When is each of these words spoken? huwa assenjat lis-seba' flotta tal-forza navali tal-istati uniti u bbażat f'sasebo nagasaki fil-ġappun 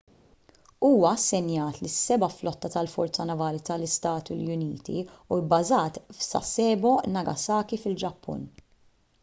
huwa 0.85 1.09
assenjat 1.17 1.75
lis-seba' 1.85 2.29
flotta 2.37 2.71
tal-forza 2.75 3.27
navali 3.31 3.61
tal-istati 3.69 4.39
uniti 4.55 5.05
u 5.35 5.39
bbażat 5.49 5.99
f'sasebo 6.21 6.95
nagasaki 7.19 7.83
fil-ġappun 7.85 8.47